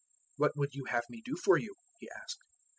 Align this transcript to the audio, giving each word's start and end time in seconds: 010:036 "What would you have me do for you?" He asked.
010:036 0.39 0.39
"What 0.39 0.57
would 0.57 0.73
you 0.73 0.85
have 0.85 1.03
me 1.11 1.21
do 1.23 1.35
for 1.37 1.57
you?" 1.59 1.75
He 1.99 2.09
asked. 2.09 2.39